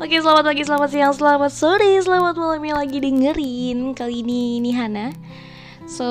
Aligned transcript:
Oke, 0.00 0.16
selamat 0.16 0.48
pagi, 0.48 0.64
selamat 0.64 0.88
siang, 0.96 1.12
selamat 1.12 1.52
sore, 1.52 2.00
selamat 2.00 2.32
malam 2.40 2.64
yang 2.64 2.80
lagi 2.80 3.04
dengerin 3.04 3.92
Kali 3.92 4.24
ini 4.24 4.56
ini 4.56 4.72
Hana. 4.72 5.12
So, 5.84 6.08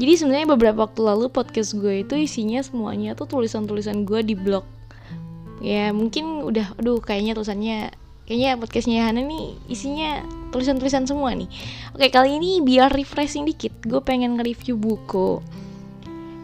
jadi 0.00 0.16
sebenarnya 0.16 0.56
beberapa 0.56 0.88
waktu 0.88 1.04
lalu 1.04 1.28
podcast 1.28 1.76
gue 1.76 2.00
itu 2.00 2.16
isinya 2.16 2.64
semuanya 2.64 3.12
tuh 3.12 3.28
tulisan-tulisan 3.28 4.08
gue 4.08 4.24
di 4.24 4.32
blog. 4.32 4.64
Ya 5.60 5.92
mungkin 5.92 6.48
udah, 6.48 6.72
aduh 6.80 6.96
kayaknya 7.04 7.36
tulisannya 7.36 7.92
Kayaknya 8.24 8.50
podcastnya 8.56 9.04
Hana 9.04 9.20
nih 9.20 9.52
isinya 9.68 10.24
tulisan-tulisan 10.48 11.04
semua 11.04 11.36
nih. 11.36 11.52
Oke, 11.92 12.08
kali 12.08 12.40
ini 12.40 12.64
biar 12.64 12.88
refreshing 12.88 13.44
dikit 13.44 13.84
Gue 13.84 14.00
pengen 14.00 14.40
nge-review 14.40 14.80
buku. 14.80 15.44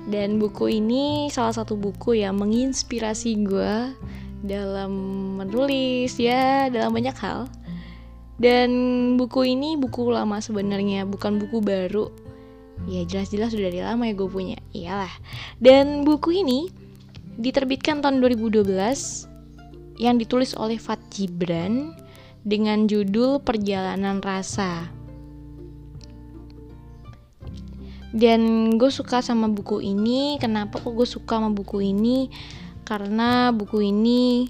Dan 0.05 0.37
buku 0.37 0.77
ini 0.77 1.33
salah 1.33 1.57
satu 1.57 1.73
buku 1.73 2.21
yang 2.21 2.37
menginspirasi 2.37 3.49
gue 3.49 3.97
dalam 4.43 4.93
menulis 5.43 6.15
ya 6.19 6.71
dalam 6.71 6.95
banyak 6.95 7.17
hal. 7.19 7.51
Dan 8.39 8.71
buku 9.19 9.51
ini 9.51 9.75
buku 9.75 10.15
lama 10.15 10.39
sebenarnya 10.39 11.03
bukan 11.03 11.43
buku 11.43 11.59
baru. 11.59 12.07
Ya 12.87 13.03
jelas-jelas 13.03 13.51
sudah 13.51 13.67
dari 13.67 13.83
lama 13.83 14.07
ya 14.07 14.15
gue 14.15 14.31
punya. 14.31 14.57
Iyalah. 14.71 15.11
Dan 15.59 16.07
buku 16.07 16.31
ini 16.39 16.71
diterbitkan 17.39 17.99
tahun 17.99 18.23
2012 18.23 18.63
yang 19.99 20.15
ditulis 20.23 20.55
oleh 20.55 20.79
Fat 20.79 21.03
Gibran 21.11 21.99
dengan 22.47 22.87
judul 22.87 23.43
Perjalanan 23.43 24.23
Rasa. 24.23 24.87
Dan 28.15 28.73
gue 28.79 28.89
suka 28.95 29.19
sama 29.19 29.51
buku 29.51 29.83
ini. 29.83 30.39
Kenapa 30.39 30.79
kok 30.79 30.95
gue 30.95 31.05
suka 31.05 31.43
sama 31.43 31.51
buku 31.51 31.91
ini 31.91 32.31
karena 32.89 33.53
buku 33.53 33.93
ini 33.93 34.49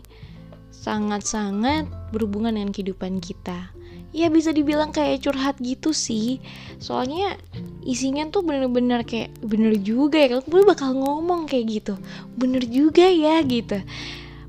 sangat-sangat 0.70 1.90
berhubungan 2.14 2.54
dengan 2.54 2.70
kehidupan 2.70 3.18
kita. 3.18 3.74
Ya 4.14 4.30
bisa 4.30 4.54
dibilang 4.54 4.94
kayak 4.94 5.26
curhat 5.26 5.58
gitu 5.58 5.90
sih. 5.90 6.38
Soalnya 6.78 7.34
isinya 7.82 8.24
tuh 8.30 8.46
bener-bener 8.46 9.02
kayak 9.02 9.34
bener 9.42 9.74
juga 9.82 10.22
ya. 10.22 10.38
Gue 10.46 10.62
bakal 10.62 10.94
ngomong 10.96 11.50
kayak 11.50 11.66
gitu. 11.82 11.94
Bener 12.38 12.62
juga 12.64 13.04
ya 13.04 13.42
gitu. 13.42 13.82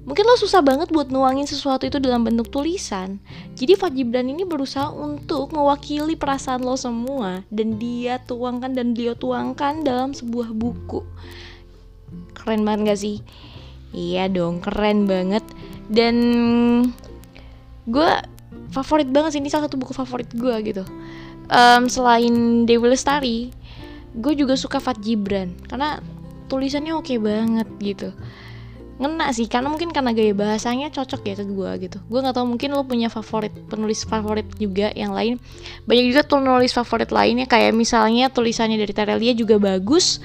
Mungkin 0.08 0.24
lo 0.26 0.40
susah 0.40 0.64
banget 0.64 0.90
buat 0.96 1.12
nuangin 1.12 1.44
sesuatu 1.44 1.86
itu 1.86 2.00
dalam 2.00 2.24
bentuk 2.24 2.48
tulisan. 2.50 3.20
Jadi 3.60 3.76
Fajibran 3.76 4.32
ini 4.32 4.48
berusaha 4.48 4.90
untuk 4.96 5.52
mewakili 5.52 6.16
perasaan 6.16 6.64
lo 6.64 6.80
semua 6.80 7.44
dan 7.52 7.76
dia 7.76 8.22
tuangkan 8.24 8.72
dan 8.72 8.96
dia 8.96 9.12
tuangkan 9.14 9.84
dalam 9.84 10.16
sebuah 10.16 10.56
buku. 10.56 11.04
Keren 12.32 12.64
banget 12.64 12.96
gak 12.96 13.02
sih? 13.04 13.18
Iya 13.94 14.30
dong, 14.30 14.62
keren 14.62 15.10
banget. 15.10 15.42
Dan 15.90 16.16
gue 17.90 18.10
favorit 18.70 19.10
banget 19.10 19.38
sih 19.38 19.42
ini 19.42 19.50
salah 19.50 19.66
satu 19.66 19.82
buku 19.82 19.94
favorit 19.98 20.30
gue 20.34 20.56
gitu. 20.66 20.84
Um, 21.50 21.90
selain 21.90 22.66
Dewi 22.70 22.94
Lestari, 22.94 23.50
gue 24.14 24.34
juga 24.38 24.54
suka 24.54 24.78
Fat 24.78 25.02
Gibran 25.02 25.58
karena 25.66 25.98
tulisannya 26.50 26.94
oke 26.94 27.10
okay 27.10 27.18
banget 27.18 27.70
gitu. 27.82 28.10
Ngena 29.00 29.32
sih 29.32 29.48
karena 29.48 29.72
mungkin 29.72 29.96
karena 29.96 30.12
gaya 30.12 30.36
bahasanya 30.36 30.92
cocok 30.92 31.22
ya 31.24 31.34
ke 31.40 31.46
gue 31.48 31.72
gitu. 31.88 31.98
Gue 32.12 32.20
nggak 32.20 32.36
tahu 32.36 32.46
mungkin 32.52 32.76
lo 32.76 32.84
punya 32.84 33.08
favorit 33.08 33.56
penulis 33.72 34.04
favorit 34.04 34.46
juga 34.60 34.92
yang 34.94 35.16
lain. 35.16 35.40
Banyak 35.88 36.06
juga 36.12 36.22
penulis 36.28 36.76
favorit 36.76 37.10
lainnya 37.10 37.48
kayak 37.48 37.72
misalnya 37.72 38.28
tulisannya 38.28 38.76
dari 38.76 38.92
Terelia 38.92 39.34
juga 39.34 39.56
bagus 39.56 40.20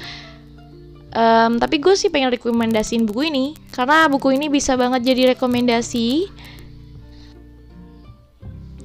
Um, 1.15 1.63
tapi 1.63 1.79
gue 1.79 1.95
sih 1.95 2.11
pengen 2.11 2.35
rekomendasiin 2.35 3.07
buku 3.07 3.31
ini 3.31 3.55
karena 3.71 4.11
buku 4.11 4.35
ini 4.35 4.51
bisa 4.51 4.75
banget 4.75 5.07
jadi 5.07 5.39
rekomendasi. 5.39 6.27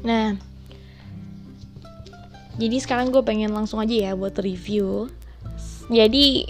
Nah, 0.06 0.38
jadi 2.62 2.78
sekarang 2.78 3.09
gue 3.09 3.26
pengen 3.26 3.50
langsung 3.50 3.81
aja 3.81 3.92
ya 3.92 4.12
buat 4.14 4.38
review. 4.38 5.09
Jadi 5.90 6.46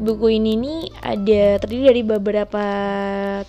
buku 0.00 0.40
ini 0.40 0.56
nih 0.56 0.80
ada 1.04 1.60
terdiri 1.60 1.84
dari 1.92 2.02
beberapa 2.08 2.64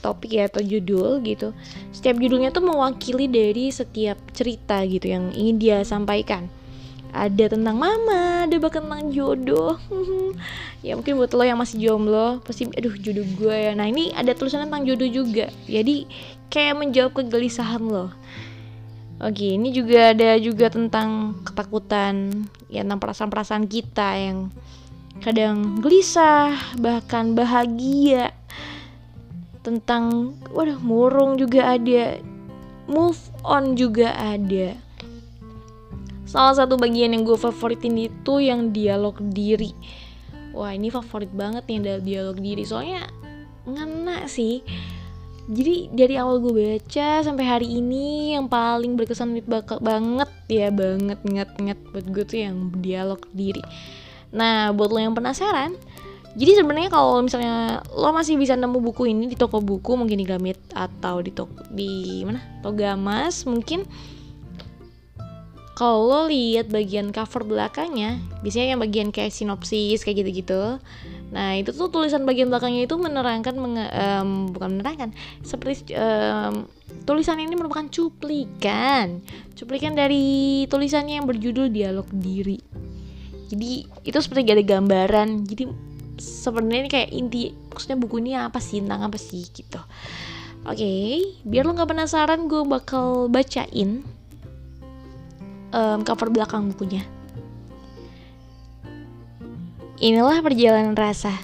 topik 0.03 0.35
ya 0.35 0.51
atau 0.51 0.59
judul 0.59 1.23
gitu. 1.23 1.55
Setiap 1.95 2.19
judulnya 2.19 2.51
tuh 2.51 2.67
mewakili 2.67 3.31
dari 3.31 3.71
setiap 3.71 4.19
cerita 4.35 4.83
gitu 4.83 5.07
yang 5.07 5.31
ingin 5.31 5.55
dia 5.55 5.77
sampaikan 5.87 6.51
ada 7.09 7.45
tentang 7.49 7.77
mama, 7.77 8.45
ada 8.45 8.55
bahkan 8.61 8.85
tentang 8.85 9.09
jodoh. 9.09 9.75
ya 10.85 10.93
mungkin 10.93 11.17
buat 11.17 11.33
lo 11.33 11.43
yang 11.43 11.59
masih 11.59 11.81
jomblo, 11.81 12.39
pasti 12.45 12.69
aduh 12.69 12.93
jodoh 12.97 13.25
gue 13.37 13.55
ya. 13.55 13.71
Nah, 13.73 13.89
ini 13.89 14.13
ada 14.13 14.33
tulisan 14.37 14.65
tentang 14.69 14.85
jodoh 14.85 15.09
juga. 15.09 15.49
Jadi 15.65 16.05
kayak 16.53 16.75
menjawab 16.77 17.11
kegelisahan 17.17 17.81
lo. 17.81 18.13
Oke, 19.19 19.59
ini 19.59 19.75
juga 19.75 20.15
ada 20.15 20.39
juga 20.39 20.71
tentang 20.71 21.35
ketakutan, 21.43 22.47
ya 22.71 22.87
tentang 22.87 23.03
perasaan-perasaan 23.03 23.67
kita 23.67 24.09
yang 24.15 24.47
kadang 25.19 25.83
gelisah, 25.83 26.55
bahkan 26.79 27.35
bahagia. 27.35 28.31
Tentang 29.59 30.33
waduh 30.55 30.79
murung 30.79 31.35
juga 31.35 31.75
ada. 31.75 32.23
Move 32.89 33.19
on 33.45 33.77
juga 33.77 34.17
ada 34.17 34.88
Salah 36.29 36.53
satu 36.53 36.77
bagian 36.77 37.09
yang 37.09 37.25
gue 37.25 37.33
favoritin 37.33 37.97
itu 37.97 38.37
yang 38.37 38.69
dialog 38.69 39.17
diri. 39.33 39.73
Wah 40.53 40.77
ini 40.77 40.93
favorit 40.93 41.33
banget 41.33 41.65
nih 41.65 41.77
ada 41.81 41.93
dialog 41.97 42.37
diri 42.37 42.61
soalnya 42.61 43.09
ngena 43.65 44.29
sih. 44.29 44.61
Jadi 45.49 45.89
dari 45.89 46.13
awal 46.21 46.37
gue 46.45 46.53
baca 46.53 47.25
sampai 47.25 47.41
hari 47.41 47.81
ini 47.81 48.37
yang 48.37 48.45
paling 48.45 48.93
berkesan 48.93 49.41
banget 49.81 50.29
ya 50.45 50.69
banget 50.69 51.17
nget 51.25 51.49
nget 51.57 51.79
buat 51.89 52.05
gue 52.05 52.23
tuh 52.29 52.39
yang 52.45 52.77
dialog 52.77 53.17
diri. 53.33 53.65
Nah 54.29 54.69
buat 54.69 54.93
lo 54.93 55.01
yang 55.01 55.17
penasaran, 55.17 55.73
jadi 56.37 56.61
sebenarnya 56.61 56.93
kalau 56.93 57.25
misalnya 57.25 57.81
lo 57.89 58.13
masih 58.13 58.37
bisa 58.37 58.53
nemu 58.53 58.77
buku 58.77 59.09
ini 59.09 59.25
di 59.25 59.33
toko 59.33 59.57
buku 59.57 59.97
mungkin 59.97 60.21
di 60.21 60.29
Gamit 60.29 60.61
atau 60.77 61.25
di 61.25 61.33
toko 61.33 61.65
di 61.73 62.21
mana 62.21 62.61
Togamas 62.61 63.49
mungkin 63.49 63.89
kalau 65.79 66.11
lo 66.11 66.21
lihat 66.27 66.67
bagian 66.67 67.15
cover 67.15 67.47
belakangnya 67.47 68.19
biasanya 68.43 68.75
yang 68.75 68.83
bagian 68.83 69.09
kayak 69.15 69.31
sinopsis 69.31 70.03
kayak 70.03 70.27
gitu-gitu. 70.27 70.75
Nah 71.31 71.55
itu 71.55 71.71
tuh 71.71 71.87
tulisan 71.87 72.27
bagian 72.27 72.51
belakangnya 72.51 72.83
itu 72.83 72.99
menerangkan 72.99 73.55
menge, 73.55 73.87
um, 73.87 74.51
bukan 74.51 74.75
menerangkan 74.75 75.15
seperti 75.39 75.95
um, 75.95 76.67
tulisan 77.07 77.39
ini 77.39 77.55
merupakan 77.55 77.87
cuplikan. 77.87 79.23
Cuplikan 79.55 79.95
dari 79.95 80.67
tulisannya 80.67 81.23
yang 81.23 81.27
berjudul 81.31 81.71
dialog 81.71 82.11
diri. 82.11 82.59
Jadi 83.47 83.87
itu 84.03 84.17
seperti 84.19 84.51
ada 84.51 84.65
gambaran. 84.67 85.47
Jadi 85.47 85.63
sebenarnya 86.19 86.81
ini 86.83 86.91
kayak 86.91 87.09
inti 87.15 87.55
maksudnya 87.71 87.95
buku 87.95 88.19
ini 88.19 88.35
apa 88.35 88.59
sih 88.59 88.83
tentang 88.83 89.07
apa 89.07 89.15
sih 89.15 89.47
gitu. 89.47 89.79
Oke 90.67 90.75
okay, 90.75 91.39
biar 91.47 91.63
lo 91.63 91.71
nggak 91.71 91.87
penasaran 91.87 92.51
gue 92.51 92.67
bakal 92.67 93.31
bacain 93.31 94.18
um, 95.73 96.01
cover 96.05 96.29
belakang 96.29 96.69
bukunya. 96.71 97.03
Inilah 99.99 100.39
perjalanan 100.39 100.95
rasa. 100.95 101.35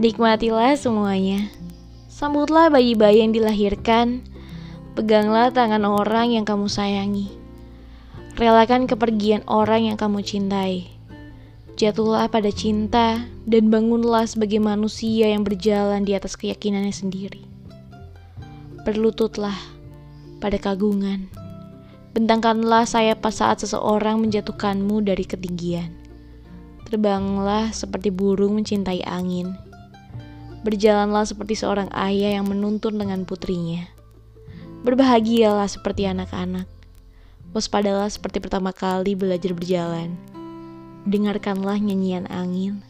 Nikmatilah 0.00 0.80
semuanya. 0.80 1.52
Sambutlah 2.08 2.72
bayi-bayi 2.72 3.20
yang 3.20 3.36
dilahirkan. 3.36 4.24
Peganglah 4.96 5.52
tangan 5.52 5.84
orang 5.84 6.32
yang 6.32 6.48
kamu 6.48 6.72
sayangi. 6.72 7.28
Relakan 8.40 8.88
kepergian 8.88 9.44
orang 9.44 9.92
yang 9.92 10.00
kamu 10.00 10.24
cintai. 10.24 10.88
Jatuhlah 11.76 12.32
pada 12.32 12.48
cinta 12.48 13.28
dan 13.44 13.68
bangunlah 13.68 14.24
sebagai 14.24 14.60
manusia 14.60 15.28
yang 15.28 15.44
berjalan 15.44 16.04
di 16.04 16.16
atas 16.16 16.40
keyakinannya 16.40 16.92
sendiri. 16.92 17.44
Berlututlah 18.88 19.56
pada 20.40 20.56
kagungan. 20.56 21.39
Bentangkanlah 22.10 22.90
sayap 22.90 23.22
saat 23.30 23.62
seseorang 23.62 24.18
menjatuhkanmu 24.18 25.06
dari 25.06 25.22
ketinggian. 25.22 25.94
Terbanglah 26.90 27.70
seperti 27.70 28.10
burung 28.10 28.58
mencintai 28.58 29.06
angin. 29.06 29.54
Berjalanlah 30.66 31.22
seperti 31.22 31.54
seorang 31.54 31.86
ayah 31.94 32.34
yang 32.42 32.50
menuntun 32.50 32.98
dengan 32.98 33.22
putrinya. 33.22 33.86
Berbahagialah 34.82 35.70
seperti 35.70 36.10
anak-anak. 36.10 36.66
Waspadalah 37.54 38.10
seperti 38.10 38.42
pertama 38.42 38.74
kali 38.74 39.14
belajar 39.14 39.54
berjalan. 39.54 40.18
Dengarkanlah 41.06 41.78
nyanyian 41.78 42.26
angin. 42.26 42.82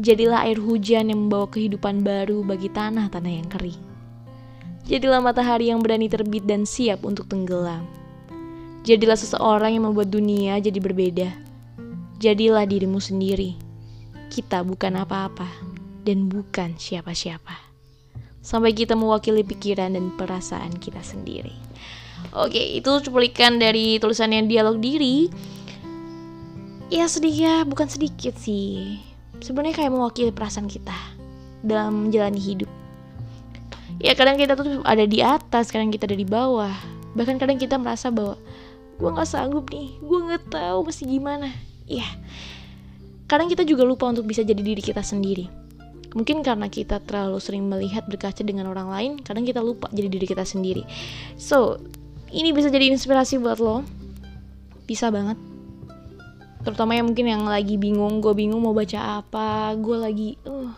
Jadilah 0.00 0.48
air 0.48 0.56
hujan 0.56 1.12
yang 1.12 1.28
membawa 1.28 1.52
kehidupan 1.52 2.00
baru 2.00 2.40
bagi 2.40 2.72
tanah-tanah 2.72 3.32
yang 3.44 3.48
kering. 3.52 3.82
Jadilah 4.88 5.20
matahari 5.20 5.68
yang 5.68 5.84
berani 5.84 6.08
terbit 6.08 6.48
dan 6.48 6.64
siap 6.64 7.04
untuk 7.04 7.28
tenggelam. 7.28 7.84
Jadilah 8.82 9.14
seseorang 9.14 9.78
yang 9.78 9.86
membuat 9.86 10.10
dunia 10.10 10.58
jadi 10.58 10.82
berbeda. 10.82 11.30
Jadilah 12.18 12.66
dirimu 12.66 12.98
sendiri. 12.98 13.54
Kita 14.26 14.66
bukan 14.66 14.98
apa-apa 14.98 15.46
dan 16.02 16.26
bukan 16.26 16.74
siapa-siapa. 16.74 17.72
sampai 18.42 18.74
kita 18.74 18.98
mewakili 18.98 19.46
pikiran 19.46 19.94
dan 19.94 20.10
perasaan 20.18 20.74
kita 20.82 20.98
sendiri. 21.00 21.54
Oke, 22.34 22.58
itu 22.58 22.90
cuplikan 23.06 23.62
dari 23.62 24.02
tulisan 24.02 24.34
yang 24.34 24.50
dialog 24.50 24.82
diri. 24.82 25.30
Ya 26.90 27.06
sedikit, 27.08 27.70
bukan 27.70 27.88
sedikit 27.88 28.36
sih. 28.36 28.98
Sebenarnya 29.40 29.86
kayak 29.86 29.94
mewakili 29.94 30.34
perasaan 30.34 30.66
kita 30.66 30.94
dalam 31.62 32.10
menjalani 32.10 32.38
hidup. 32.42 32.68
Ya 34.02 34.18
kadang 34.18 34.34
kita 34.34 34.58
tuh 34.58 34.82
ada 34.82 35.06
di 35.06 35.22
atas, 35.22 35.70
kadang 35.70 35.94
kita 35.94 36.10
ada 36.10 36.18
di 36.18 36.26
bawah. 36.26 36.74
Bahkan 37.14 37.38
kadang 37.38 37.56
kita 37.62 37.78
merasa 37.78 38.10
bahwa 38.10 38.34
gue 39.02 39.10
nggak 39.10 39.26
sanggup 39.26 39.66
nih, 39.74 39.98
gue 39.98 40.18
nggak 40.30 40.46
tahu 40.54 40.86
mesti 40.86 41.02
gimana. 41.10 41.50
Iya, 41.90 42.06
kadang 43.26 43.50
kita 43.50 43.66
juga 43.66 43.82
lupa 43.82 44.06
untuk 44.06 44.30
bisa 44.30 44.46
jadi 44.46 44.62
diri 44.62 44.78
kita 44.78 45.02
sendiri 45.02 45.62
Mungkin 46.12 46.44
karena 46.44 46.68
kita 46.68 47.00
terlalu 47.00 47.40
sering 47.40 47.64
melihat 47.68 48.04
berkaca 48.04 48.44
dengan 48.44 48.68
orang 48.68 48.88
lain, 48.92 49.12
kadang 49.24 49.48
kita 49.48 49.64
lupa 49.64 49.88
jadi 49.92 50.12
diri 50.12 50.28
kita 50.28 50.44
sendiri. 50.44 50.84
So, 51.40 51.80
ini 52.28 52.52
bisa 52.52 52.68
jadi 52.68 52.92
inspirasi 52.92 53.40
buat 53.40 53.60
lo. 53.60 53.80
Bisa 54.84 55.08
banget. 55.08 55.40
Terutama 56.62 56.94
yang 56.94 57.10
mungkin 57.10 57.26
yang 57.26 57.44
lagi 57.48 57.80
bingung, 57.80 58.20
gue 58.20 58.36
bingung 58.36 58.60
mau 58.60 58.76
baca 58.76 59.24
apa, 59.24 59.72
gue 59.74 59.96
lagi, 59.98 60.30
uh, 60.44 60.70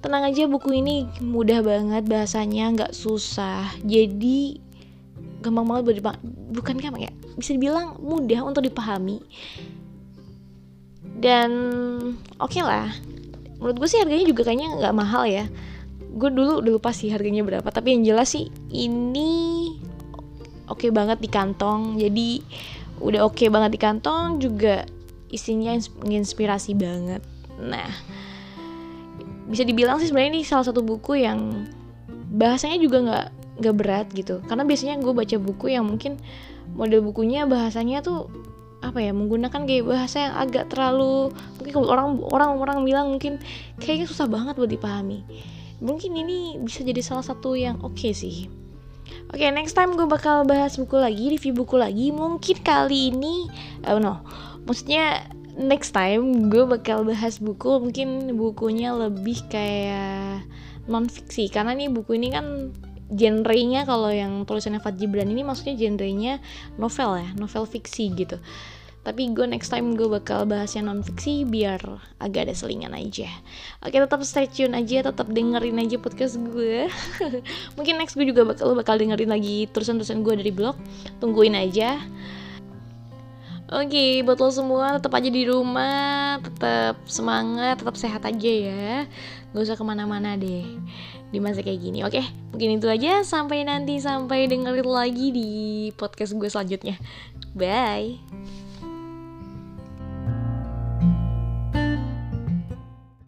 tenang 0.00 0.32
aja 0.32 0.48
buku 0.48 0.80
ini 0.80 1.06
mudah 1.20 1.60
banget 1.60 2.08
bahasanya, 2.08 2.72
nggak 2.72 2.92
susah. 2.96 3.68
Jadi 3.84 4.64
gampang 5.48 5.64
banget 5.64 5.82
buat 5.88 5.96
dipahami. 5.96 6.22
Bukan 6.52 6.74
gampang 6.76 7.02
ya, 7.08 7.12
bisa 7.40 7.56
dibilang 7.56 7.96
mudah 8.04 8.44
untuk 8.44 8.60
dipahami. 8.60 9.24
Dan 11.18 11.50
oke 12.38 12.52
okay 12.52 12.62
lah, 12.62 12.92
menurut 13.58 13.76
gue 13.82 13.88
sih 13.90 13.98
harganya 13.98 14.26
juga 14.28 14.46
kayaknya 14.46 14.78
nggak 14.78 14.94
mahal 14.94 15.26
ya 15.26 15.50
gue 16.08 16.30
dulu 16.32 16.64
udah 16.64 16.72
lupa 16.80 16.90
sih 16.94 17.12
harganya 17.12 17.44
berapa 17.44 17.68
tapi 17.68 17.94
yang 17.94 18.02
jelas 18.14 18.32
sih 18.32 18.48
ini 18.72 19.74
oke 20.66 20.82
okay 20.82 20.90
banget 20.90 21.20
di 21.20 21.28
kantong 21.28 22.00
jadi 22.00 22.42
udah 22.98 23.28
oke 23.28 23.38
okay 23.38 23.48
banget 23.52 23.76
di 23.76 23.80
kantong 23.80 24.40
juga 24.40 24.88
isinya 25.28 25.76
menginspirasi 26.02 26.72
banget 26.74 27.20
nah 27.60 27.86
bisa 29.46 29.62
dibilang 29.62 30.00
sih 30.00 30.08
sebenarnya 30.08 30.40
ini 30.40 30.42
salah 30.42 30.66
satu 30.66 30.80
buku 30.80 31.22
yang 31.22 31.68
bahasanya 32.32 32.78
juga 32.80 32.98
nggak 33.04 33.28
nggak 33.58 33.76
berat 33.76 34.06
gitu 34.14 34.40
karena 34.46 34.62
biasanya 34.62 35.02
gue 35.02 35.12
baca 35.12 35.36
buku 35.38 35.74
yang 35.74 35.84
mungkin 35.86 36.18
model 36.74 37.02
bukunya 37.02 37.44
bahasanya 37.44 38.00
tuh 38.00 38.30
apa 38.78 39.02
ya 39.02 39.10
menggunakan 39.10 39.66
gaya 39.66 39.82
bahasa 39.82 40.30
yang 40.30 40.34
agak 40.38 40.70
terlalu 40.70 41.34
mungkin 41.58 41.74
orang 41.82 42.08
orang 42.30 42.50
orang 42.62 42.78
bilang 42.86 43.06
mungkin 43.10 43.42
kayaknya 43.82 44.06
susah 44.06 44.30
banget 44.30 44.54
buat 44.54 44.70
dipahami 44.70 45.26
mungkin 45.82 46.14
ini 46.14 46.62
bisa 46.62 46.86
jadi 46.86 47.02
salah 47.02 47.26
satu 47.26 47.58
yang 47.58 47.82
oke 47.82 47.98
okay 47.98 48.14
sih 48.14 48.46
Oke, 49.28 49.44
okay, 49.44 49.52
next 49.52 49.76
time 49.76 49.92
gue 49.92 50.08
bakal 50.08 50.48
bahas 50.48 50.80
buku 50.80 50.96
lagi, 50.96 51.32
review 51.32 51.52
buku 51.52 51.76
lagi. 51.76 52.12
Mungkin 52.12 52.64
kali 52.64 53.12
ini, 53.12 53.48
oh 53.88 54.00
no, 54.00 54.24
maksudnya 54.64 55.28
next 55.56 55.92
time 55.92 56.48
gue 56.48 56.64
bakal 56.64 57.04
bahas 57.04 57.36
buku, 57.40 57.76
mungkin 57.76 58.36
bukunya 58.36 58.92
lebih 58.96 59.44
kayak 59.52 60.44
non 60.88 61.08
fiksi. 61.12 61.52
Karena 61.52 61.76
nih 61.76 61.92
buku 61.92 62.16
ini 62.16 62.32
kan 62.32 62.72
genrenya 63.08 63.88
kalau 63.88 64.12
yang 64.12 64.44
tulisannya 64.44 64.80
Fat 64.80 64.96
Jibran 65.00 65.28
ini 65.32 65.44
maksudnya 65.44 65.74
genrenya 65.76 66.40
novel 66.76 67.24
ya, 67.24 67.28
novel 67.36 67.64
fiksi 67.64 68.12
gitu. 68.12 68.36
Tapi 69.08 69.32
gue 69.32 69.48
next 69.48 69.72
time 69.72 69.96
gue 69.96 70.04
bakal 70.04 70.44
bahas 70.44 70.76
yang 70.76 70.92
non 70.92 71.00
fiksi 71.00 71.48
biar 71.48 71.80
agak 72.20 72.44
ada 72.44 72.52
selingan 72.52 72.92
aja. 72.92 73.24
Oke 73.80 73.96
tetap 73.96 74.20
stay 74.20 74.44
tune 74.44 74.76
aja, 74.76 75.08
tetap 75.08 75.32
dengerin 75.32 75.80
aja 75.80 75.96
podcast 75.96 76.36
gue. 76.36 76.92
Mungkin 77.80 77.96
next 77.96 78.20
gue 78.20 78.28
juga 78.28 78.44
bakal 78.44 78.76
bakal 78.76 79.00
dengerin 79.00 79.32
lagi 79.32 79.64
tulisan-tulisan 79.72 80.20
gue 80.20 80.34
dari 80.44 80.52
blog. 80.52 80.76
Tungguin 81.24 81.56
aja. 81.56 81.96
Oke, 83.68 83.84
okay, 83.84 84.12
buat 84.24 84.40
lo 84.40 84.48
semua 84.48 84.96
tetap 84.96 85.12
aja 85.12 85.28
di 85.28 85.44
rumah, 85.44 86.40
tetap 86.40 87.04
semangat, 87.04 87.76
tetap 87.76 88.00
sehat 88.00 88.24
aja 88.24 88.48
ya. 88.48 89.04
Gak 89.52 89.60
usah 89.60 89.76
ke 89.76 89.84
mana-mana 89.84 90.40
deh 90.40 90.64
di 91.28 91.36
masa 91.36 91.60
kayak 91.60 91.76
gini. 91.76 92.00
Oke, 92.00 92.24
okay, 92.24 92.26
mungkin 92.48 92.80
itu 92.80 92.88
aja. 92.88 93.20
Sampai 93.28 93.68
nanti, 93.68 94.00
sampai 94.00 94.48
dengerin 94.48 94.88
lagi 94.88 95.28
di 95.36 95.48
podcast 96.00 96.32
gue 96.40 96.48
selanjutnya. 96.48 96.96
Bye. 97.52 98.16